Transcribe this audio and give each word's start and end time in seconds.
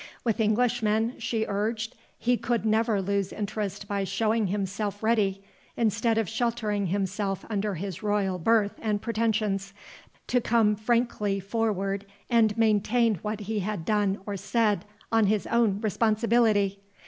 With 0.23 0.41
Englishmen, 0.41 1.19
she 1.19 1.45
urged, 1.47 1.95
he 2.17 2.35
could 2.35 2.65
never 2.65 3.03
lose 3.03 3.31
interest 3.31 3.87
by 3.87 4.03
showing 4.03 4.47
himself 4.47 5.03
ready, 5.03 5.43
instead 5.77 6.17
of 6.17 6.27
sheltering 6.27 6.87
himself 6.87 7.45
under 7.51 7.75
his 7.75 8.01
royal 8.01 8.39
birth 8.39 8.73
and 8.81 8.99
pretensions, 8.99 9.75
to 10.25 10.41
come 10.41 10.75
frankly 10.75 11.39
forward 11.39 12.07
and 12.31 12.57
maintain 12.57 13.19
what 13.21 13.41
he 13.41 13.59
had 13.59 13.85
done 13.85 14.19
or 14.25 14.37
said 14.37 14.85
on 15.11 15.27
his 15.27 15.45
own 15.45 15.79
responsibility. 15.81 16.79